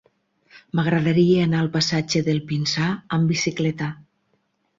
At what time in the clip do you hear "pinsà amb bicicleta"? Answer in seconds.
2.53-3.93